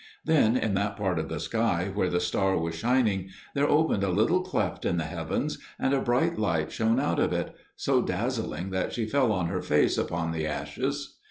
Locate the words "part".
0.97-1.19